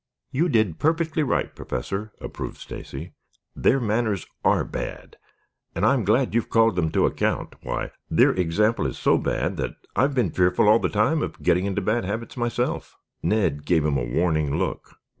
"You 0.31 0.49
did 0.49 0.79
perfectly 0.79 1.21
right, 1.21 1.55
Professor," 1.55 2.11
approved 2.19 2.57
Stacy. 2.57 3.13
"Their 3.55 3.79
manners 3.79 4.25
are 4.43 4.63
bad 4.63 5.15
and 5.75 5.85
I 5.85 5.93
am 5.93 6.05
glad 6.05 6.33
you 6.33 6.41
have 6.41 6.49
called 6.49 6.75
them 6.75 6.89
to 6.93 7.05
account. 7.05 7.53
Why, 7.61 7.91
their 8.09 8.31
example 8.31 8.87
is 8.87 8.97
so 8.97 9.19
bad 9.19 9.57
that 9.57 9.75
I 9.95 10.01
have 10.01 10.15
been 10.15 10.31
fearful 10.31 10.67
all 10.67 10.79
the 10.79 10.89
time 10.89 11.21
of 11.21 11.43
getting 11.43 11.67
into 11.67 11.81
bad 11.83 12.03
habits 12.03 12.35
myself." 12.35 12.95
Ned 13.21 13.63
gave 13.63 13.85
him 13.85 13.95
a 13.97 14.03
warning 14.03 14.57
look. 14.57 14.95